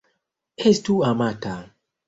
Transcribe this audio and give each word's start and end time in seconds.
Estu 0.71 0.95
amata. 1.11 1.55